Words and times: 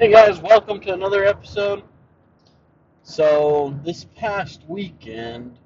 Hey 0.00 0.12
guys, 0.12 0.40
welcome 0.40 0.78
to 0.82 0.94
another 0.94 1.24
episode. 1.24 1.82
So, 3.02 3.76
this 3.82 4.04
past 4.04 4.62
weekend, 4.68 5.58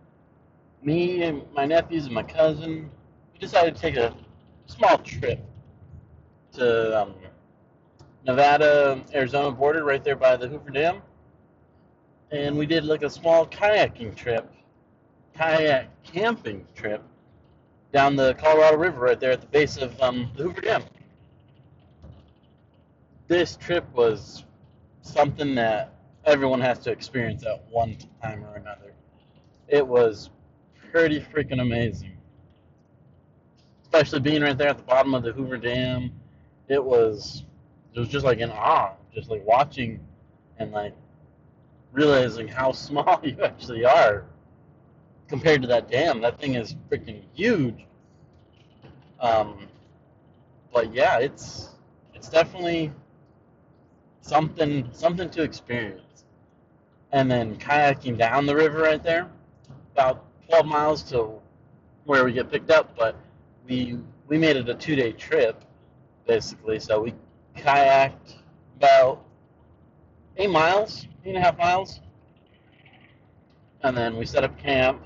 me 0.83 1.23
and 1.25 1.43
my 1.53 1.67
nephews 1.67 2.07
and 2.07 2.15
my 2.15 2.23
cousin, 2.23 2.91
we 3.35 3.39
decided 3.39 3.77
to 3.77 3.81
take 3.83 3.97
a 3.97 4.17
small 4.65 4.97
trip 4.97 5.39
to 6.55 7.03
um, 7.03 7.15
Nevada 8.25 9.05
Arizona 9.13 9.51
border 9.51 9.85
right 9.85 10.03
there 10.03 10.17
by 10.17 10.37
the 10.37 10.49
Hoover 10.49 10.71
Dam. 10.71 11.03
And 12.31 12.57
we 12.57 12.65
did 12.65 12.87
like 12.87 13.03
a 13.03 13.11
small 13.11 13.47
kayaking 13.47 14.17
trip, 14.17 14.51
kayak 15.37 15.91
camping 16.05 16.67
trip 16.75 17.03
down 17.93 18.17
the 18.17 18.33
Colorado 18.37 18.79
River 18.79 18.99
right 18.99 19.21
there 19.21 19.33
at 19.33 19.43
the 19.43 19.47
base 19.49 19.77
of 19.77 20.01
um, 20.01 20.31
the 20.39 20.45
Hoover 20.45 20.63
Dam. 20.63 20.85
This 23.33 23.57
trip 23.57 23.87
was 23.95 24.45
something 25.01 25.55
that 25.55 25.95
everyone 26.27 26.61
has 26.61 26.79
to 26.81 26.91
experience 26.91 27.47
at 27.47 27.65
one 27.71 27.97
time 28.23 28.45
or 28.45 28.57
another. 28.57 28.93
It 29.69 29.89
was 29.89 30.29
pretty 30.91 31.19
freaking 31.19 31.63
amazing. 31.63 32.19
Especially 33.85 34.21
being 34.21 34.43
right 34.43 34.59
there 34.59 34.69
at 34.69 34.77
the 34.77 34.83
bottom 34.83 35.15
of 35.15 35.23
the 35.23 35.33
Hoover 35.33 35.57
Dam. 35.57 36.13
It 36.69 36.85
was 36.85 37.45
it 37.95 38.01
was 38.01 38.11
just 38.11 38.23
like 38.23 38.41
in 38.41 38.51
awe, 38.51 38.97
just 39.15 39.31
like 39.31 39.43
watching 39.47 40.07
and 40.59 40.71
like 40.71 40.95
realizing 41.91 42.47
how 42.47 42.71
small 42.73 43.19
you 43.23 43.43
actually 43.43 43.87
are 43.87 44.27
compared 45.27 45.63
to 45.63 45.69
that 45.69 45.91
dam. 45.91 46.21
That 46.21 46.39
thing 46.39 46.57
is 46.57 46.77
freaking 46.91 47.23
huge. 47.33 47.87
Um, 49.21 49.69
but 50.71 50.93
yeah, 50.93 51.17
it's 51.17 51.71
it's 52.13 52.29
definitely 52.29 52.93
something 54.23 54.89
something 54.93 55.29
to 55.31 55.43
experience. 55.43 56.25
And 57.13 57.31
then 57.31 57.57
kayaking 57.57 58.17
down 58.17 58.47
the 58.47 58.57
river 58.57 58.79
right 58.81 59.03
there, 59.03 59.29
about 59.93 60.25
12 60.49 60.65
miles 60.67 61.03
to 61.11 61.33
where 62.05 62.25
we 62.25 62.33
get 62.33 62.51
picked 62.51 62.71
up. 62.71 62.97
But 62.97 63.17
we 63.69 63.99
we 64.29 64.39
made 64.39 64.57
it 64.57 64.69
a 64.69 64.75
two 64.75 64.97
day 64.97 65.13
trip 65.13 65.63
basically. 66.27 66.79
So 66.81 67.03
we 67.03 67.15
kayaked 67.57 68.37
about 68.77 69.25
eight 70.37 70.51
miles, 70.51 71.07
eight 71.25 71.31
and 71.31 71.39
a 71.39 71.41
half 71.41 71.59
miles, 71.59 72.01
and 73.83 73.97
then 73.97 74.17
we 74.17 74.25
set 74.25 74.45
up 74.45 74.59
camp. 74.59 75.03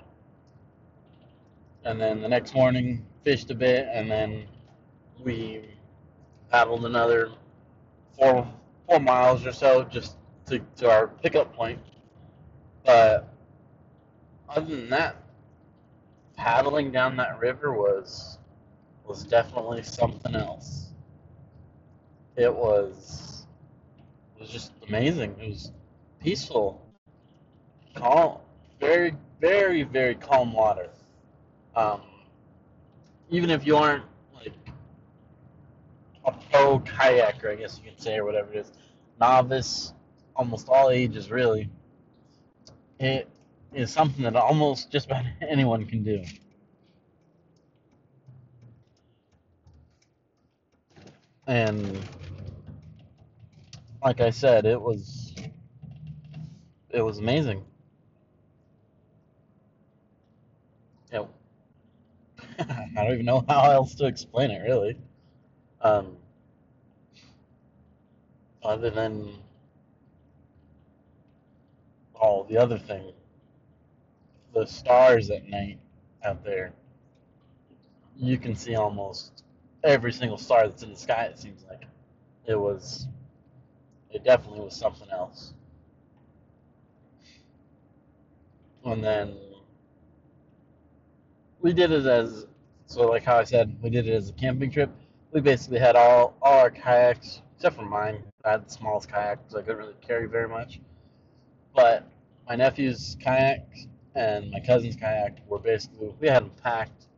And 1.85 2.01
then 2.01 2.21
the 2.21 2.29
next 2.29 2.55
morning 2.55 3.07
fished 3.25 3.51
a 3.51 3.55
bit, 3.55 3.87
and 3.93 4.11
then 4.11 4.45
we 5.23 5.63
paddled 6.51 6.85
another 6.85 7.31
four 8.19 8.47
four 8.87 9.01
miles 9.01 9.45
or 9.47 9.53
so 9.53 9.85
just 9.85 10.17
to, 10.47 10.61
to 10.77 10.91
our 10.91 11.09
pickup 11.09 11.55
point. 11.55 11.79
But 12.85 13.29
other 14.49 14.77
than 14.77 14.91
that, 14.91 15.17
paddling 16.37 16.93
down 16.93 17.17
that 17.17 17.39
river 17.39 17.73
was 17.73 18.39
was 19.05 19.25
definitely 19.25 19.83
something 19.83 20.35
else. 20.35 20.91
It 22.37 22.55
was 22.55 23.47
it 24.37 24.41
was 24.41 24.51
just 24.51 24.73
amazing. 24.87 25.35
It 25.41 25.49
was 25.49 25.73
peaceful, 26.21 26.81
calm, 27.95 28.39
very 28.81 29.15
very 29.41 29.83
very 29.83 30.15
calm 30.15 30.53
water. 30.53 30.91
Um, 31.75 32.03
even 33.31 33.51
if 33.51 33.67
you 33.67 33.77
aren't 33.77 34.05
a 36.27 36.33
pro 36.51 36.81
kayaker, 36.81 37.53
I 37.53 37.55
guess 37.57 37.79
you 37.83 37.91
could 37.91 38.01
say, 38.01 38.19
or 38.19 38.25
whatever 38.25 38.53
it 38.53 38.59
is, 38.59 38.73
novice, 39.21 39.93
almost 40.35 40.69
all 40.69 40.91
ages 40.91 41.31
really. 41.31 41.71
It 42.99 43.29
is 43.73 43.91
something 43.91 44.25
that 44.25 44.37
almost 44.37 44.91
just 44.91 45.07
about 45.07 45.25
anyone 45.49 45.87
can 45.87 46.03
do. 46.03 46.25
And 51.47 51.99
like 54.03 54.21
I 54.21 54.31
said, 54.31 54.67
it 54.67 54.81
was 54.81 55.35
it 56.91 57.03
was 57.03 57.19
amazing. 57.19 57.65
Know, 61.13 61.29
I 62.59 62.89
don't 62.95 63.13
even 63.13 63.27
know 63.27 63.45
how 63.49 63.71
else 63.71 63.95
to 63.97 64.07
explain 64.07 64.51
it 64.51 64.61
really. 64.63 64.97
Um, 65.87 66.17
other 68.65 68.91
than 68.91 69.31
all 72.15 72.43
the 72.45 72.59
other 72.59 72.77
thing, 72.77 73.13
the 74.53 74.67
stars 74.67 75.31
at 75.31 75.49
night 75.49 75.79
out 76.25 76.45
there. 76.45 76.73
You 78.17 78.37
can 78.37 78.57
see 78.57 78.75
almost 78.75 79.45
every 79.85 80.13
single 80.13 80.39
star 80.39 80.67
that's 80.67 80.83
in 80.83 80.91
the 80.91 80.97
sky. 80.97 81.27
It 81.27 81.39
seems 81.39 81.65
like 81.69 81.85
it 82.47 82.59
was. 82.59 83.07
It 84.11 84.25
definitely 84.25 84.61
was 84.61 84.75
something 84.75 85.09
else. 85.11 85.53
And 88.85 89.05
then 89.05 89.37
we 91.61 91.73
did 91.73 91.93
it 91.93 92.07
as 92.07 92.47
so, 92.87 93.09
like 93.09 93.25
how 93.25 93.37
I 93.37 93.45
said, 93.45 93.77
we 93.83 93.91
did 93.91 94.09
it 94.09 94.15
as 94.15 94.31
a 94.31 94.33
camping 94.33 94.71
trip. 94.71 94.91
We 95.37 95.43
basically 95.43 95.79
had 95.81 95.97
all 95.97 96.35
all 96.41 96.61
our 96.61 96.71
kayaks 96.71 97.43
except 97.57 97.77
for 97.77 97.85
mine. 97.85 98.25
I 98.43 98.53
had 98.53 98.65
the 98.67 98.71
smallest 98.71 99.11
kayak, 99.11 99.41
so 99.49 99.59
I 99.59 99.61
couldn't 99.61 99.77
really 99.77 99.95
carry 100.01 100.27
very 100.27 100.49
much. 100.49 100.81
But 101.75 102.09
my 102.49 102.57
nephew's 102.57 103.19
kayak 103.23 103.69
and 104.15 104.51
my 104.51 104.61
cousin's 104.61 104.97
kayak 104.97 105.47
were 105.47 105.59
basically 105.59 106.15
we 106.21 106.29
had 106.29 106.45
them 106.45 106.53
packed 106.63 107.09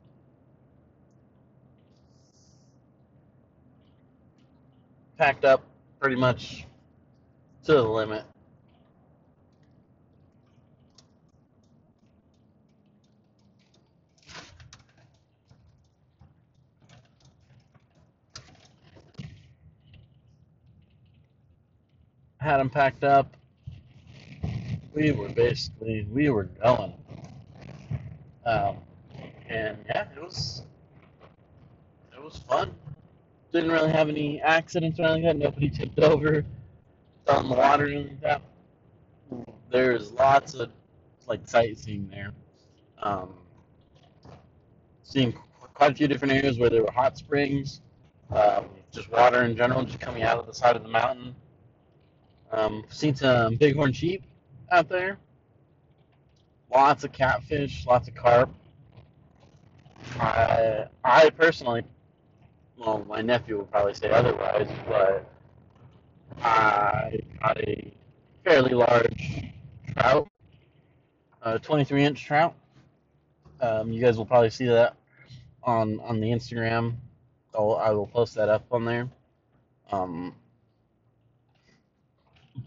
packed 5.17 5.45
up 5.45 5.63
pretty 6.01 6.17
much 6.17 6.67
to 7.67 7.73
the 7.75 7.83
limit. 7.83 8.25
Had 22.49 22.61
them 22.61 22.71
packed 22.71 23.05
up. 23.05 23.37
We 24.95 25.13
were 25.13 25.29
basically 25.29 26.09
we 26.11 26.31
were 26.31 26.45
going. 26.45 26.95
Um, 28.47 28.79
and 29.51 29.77
yeah, 29.85 30.07
it 30.17 30.23
was 30.23 30.63
it 32.11 32.25
was 32.25 32.39
fun. 32.49 32.75
Didn't 33.53 33.71
really 33.71 33.93
have 33.93 34.09
any 34.09 34.41
accidents 34.41 34.99
or 34.99 35.03
anything 35.03 35.25
like 35.25 35.39
that. 35.39 35.45
Nobody 35.45 35.69
tipped 35.69 35.99
over, 35.99 36.37
in 36.37 36.45
the 37.27 37.55
water 37.55 37.85
or 37.85 37.89
anything 37.89 38.19
like 38.23 38.41
that. 38.41 38.43
There's 39.71 40.13
lots 40.13 40.55
of 40.55 40.71
like 41.27 41.47
sightseeing 41.47 42.09
there. 42.09 42.33
Um, 43.03 43.35
seeing 45.03 45.35
quite 45.75 45.93
a 45.93 45.95
few 45.95 46.09
different 46.09 46.33
areas 46.33 46.59
where 46.59 46.71
there 46.71 46.83
were 46.83 46.93
hot 46.93 47.19
springs, 47.19 47.83
um, 48.35 48.65
just 48.91 49.13
water 49.13 49.43
in 49.43 49.55
general, 49.55 49.83
just 49.83 50.01
coming 50.01 50.23
out 50.23 50.39
of 50.39 50.47
the 50.47 50.55
side 50.55 50.77
of 50.77 50.83
the 50.83 50.89
mountain. 50.89 51.35
Um, 52.51 52.85
seen 52.89 53.15
some 53.15 53.57
bighorn 53.57 53.93
sheep 53.93 54.23
out 54.71 54.89
there. 54.89 55.19
Lots 56.73 57.05
of 57.05 57.13
catfish, 57.13 57.87
lots 57.87 58.09
of 58.09 58.15
carp. 58.15 58.51
I, 60.21 60.87
I 61.05 61.31
personally, 61.31 61.83
well, 62.79 63.05
my 63.09 63.21
nephew 63.21 63.59
will 63.59 63.65
probably 63.65 63.95
say 63.95 64.11
otherwise, 64.11 64.69
but 64.87 65.29
I 66.43 67.21
caught 67.41 67.59
a 67.61 67.93
fairly 68.45 68.75
large 68.75 69.45
trout, 69.97 70.29
a 71.43 71.59
23 71.59 72.05
inch 72.05 72.25
trout. 72.25 72.55
Um, 73.61 73.93
you 73.93 74.01
guys 74.01 74.17
will 74.17 74.27
probably 74.27 74.51
see 74.51 74.67
that 74.67 74.95
on 75.65 76.01
on 76.01 76.21
the 76.21 76.29
Instagram. 76.29 76.95
I'll, 77.55 77.75
I 77.77 77.91
will 77.91 78.07
post 78.07 78.35
that 78.37 78.49
up 78.49 78.65
on 78.71 78.85
there. 78.85 79.09
Um, 79.91 80.35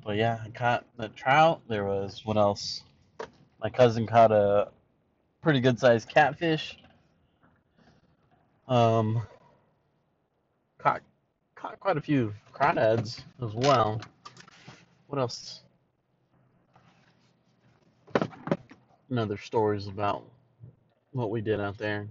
but 0.03 0.15
yeah, 0.17 0.39
I 0.45 0.49
caught 0.49 0.85
the 0.97 1.09
trout. 1.09 1.61
There 1.67 1.85
was 1.85 2.21
what 2.25 2.37
else? 2.37 2.83
My 3.61 3.69
cousin 3.69 4.07
caught 4.07 4.31
a 4.31 4.69
pretty 5.41 5.59
good 5.59 5.79
sized 5.79 6.09
catfish. 6.09 6.77
Um, 8.67 9.21
caught 10.77 11.01
caught 11.55 11.79
quite 11.79 11.97
a 11.97 12.01
few 12.01 12.33
crawdads 12.53 13.21
as 13.43 13.53
well. 13.53 14.01
What 15.07 15.19
else? 15.19 15.61
Another 19.09 19.37
stories 19.37 19.87
about 19.87 20.23
what 21.11 21.29
we 21.31 21.41
did 21.41 21.59
out 21.59 21.77
there. 21.77 22.07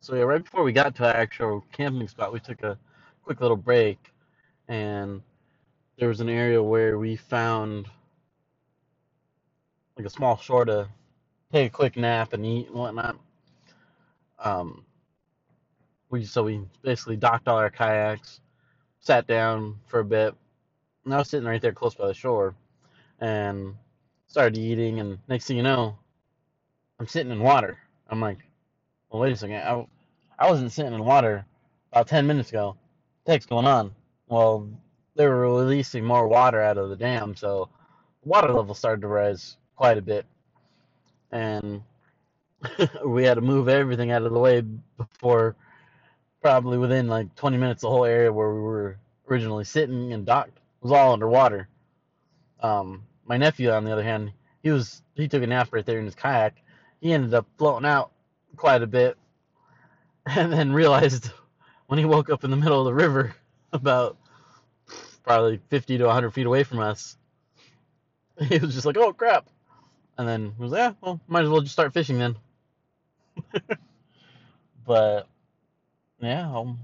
So 0.00 0.14
yeah, 0.16 0.22
right 0.22 0.42
before 0.42 0.64
we 0.64 0.72
got 0.72 0.94
to 0.96 1.04
our 1.06 1.14
actual 1.14 1.64
camping 1.72 2.08
spot, 2.08 2.32
we 2.32 2.40
took 2.40 2.62
a 2.62 2.76
quick 3.24 3.40
little 3.40 3.56
break, 3.56 3.98
and 4.68 5.22
there 6.02 6.08
was 6.08 6.20
an 6.20 6.28
area 6.28 6.60
where 6.60 6.98
we 6.98 7.14
found 7.14 7.86
like 9.96 10.04
a 10.04 10.10
small 10.10 10.36
shore 10.36 10.64
to 10.64 10.88
take 11.52 11.68
a 11.68 11.70
quick 11.72 11.96
nap 11.96 12.32
and 12.32 12.44
eat 12.44 12.66
and 12.66 12.74
whatnot. 12.74 13.16
Um, 14.40 14.84
we 16.10 16.24
so 16.24 16.42
we 16.42 16.60
basically 16.82 17.14
docked 17.14 17.46
all 17.46 17.56
our 17.56 17.70
kayaks, 17.70 18.40
sat 18.98 19.28
down 19.28 19.76
for 19.86 20.00
a 20.00 20.04
bit, 20.04 20.34
and 21.04 21.14
I 21.14 21.18
was 21.18 21.28
sitting 21.28 21.46
right 21.46 21.62
there 21.62 21.70
close 21.70 21.94
by 21.94 22.08
the 22.08 22.14
shore, 22.14 22.56
and 23.20 23.76
started 24.26 24.58
eating. 24.58 24.98
And 24.98 25.20
next 25.28 25.46
thing 25.46 25.56
you 25.56 25.62
know, 25.62 25.96
I'm 26.98 27.06
sitting 27.06 27.30
in 27.30 27.38
water. 27.38 27.78
I'm 28.08 28.20
like, 28.20 28.38
well, 29.08 29.22
wait 29.22 29.34
a 29.34 29.36
second. 29.36 29.54
I, 29.58 29.86
I 30.36 30.50
wasn't 30.50 30.72
sitting 30.72 30.94
in 30.94 31.04
water 31.04 31.46
about 31.92 32.08
10 32.08 32.26
minutes 32.26 32.48
ago. 32.48 32.70
What 32.70 32.76
the 33.24 33.30
heck's 33.30 33.46
going 33.46 33.66
on? 33.66 33.94
Well, 34.26 34.68
they 35.14 35.26
were 35.26 35.40
releasing 35.40 36.04
more 36.04 36.28
water 36.28 36.60
out 36.60 36.78
of 36.78 36.90
the 36.90 36.96
dam, 36.96 37.36
so 37.36 37.68
water 38.24 38.52
level 38.52 38.74
started 38.74 39.02
to 39.02 39.08
rise 39.08 39.56
quite 39.76 39.98
a 39.98 40.02
bit. 40.02 40.26
And 41.30 41.82
we 43.06 43.24
had 43.24 43.34
to 43.34 43.40
move 43.40 43.68
everything 43.68 44.10
out 44.10 44.22
of 44.22 44.32
the 44.32 44.38
way 44.38 44.62
before 44.96 45.56
probably 46.42 46.76
within 46.76 47.06
like 47.06 47.34
20 47.36 47.56
minutes, 47.56 47.82
the 47.82 47.88
whole 47.88 48.04
area 48.04 48.32
where 48.32 48.52
we 48.52 48.60
were 48.60 48.98
originally 49.30 49.64
sitting 49.64 50.12
and 50.12 50.26
docked 50.26 50.58
was 50.80 50.92
all 50.92 51.12
underwater. 51.12 51.68
Um, 52.60 53.04
my 53.24 53.36
nephew, 53.36 53.70
on 53.70 53.84
the 53.84 53.92
other 53.92 54.02
hand, 54.02 54.32
he 54.62 54.70
was 54.70 55.02
he 55.14 55.28
took 55.28 55.42
a 55.42 55.46
nap 55.46 55.68
right 55.72 55.86
there 55.86 55.98
in 55.98 56.04
his 56.04 56.14
kayak. 56.14 56.56
He 57.00 57.12
ended 57.12 57.34
up 57.34 57.46
floating 57.58 57.88
out 57.88 58.10
quite 58.56 58.82
a 58.82 58.86
bit, 58.86 59.16
and 60.26 60.52
then 60.52 60.72
realized 60.72 61.30
when 61.86 61.98
he 61.98 62.04
woke 62.04 62.30
up 62.30 62.44
in 62.44 62.50
the 62.50 62.56
middle 62.56 62.80
of 62.80 62.84
the 62.86 62.94
river, 62.94 63.34
about 63.72 64.16
probably 65.22 65.60
50 65.70 65.98
to 65.98 66.04
100 66.06 66.30
feet 66.32 66.46
away 66.46 66.64
from 66.64 66.80
us, 66.80 67.16
he 68.40 68.58
was 68.58 68.74
just 68.74 68.86
like, 68.86 68.96
"Oh 68.96 69.12
crap!" 69.12 69.48
And 70.18 70.28
then 70.28 70.52
he 70.56 70.62
was 70.62 70.72
like, 70.72 70.78
"Yeah, 70.78 70.92
well, 71.00 71.20
might 71.28 71.44
as 71.44 71.50
well 71.50 71.60
just 71.60 71.72
start 71.72 71.92
fishing 71.92 72.18
then." 72.18 72.36
but 74.86 75.28
yeah, 76.20 76.50
um, 76.56 76.78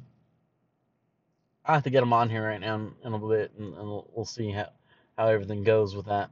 I 1.65 1.75
have 1.75 1.85
to 1.85 1.91
get 1.91 2.03
him 2.03 2.13
on 2.13 2.31
here 2.31 2.43
right 2.43 2.61
now 2.61 2.77
in 2.77 2.93
a 3.05 3.11
little 3.11 3.29
bit, 3.29 3.53
and, 3.59 3.75
and 3.75 3.87
we'll, 3.89 4.11
we'll 4.15 4.25
see 4.25 4.51
how 4.51 4.71
how 5.17 5.29
everything 5.29 5.65
goes 5.65 5.95
with 5.97 6.07
that. 6.07 6.31